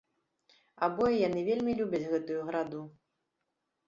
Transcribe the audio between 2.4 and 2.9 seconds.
граду.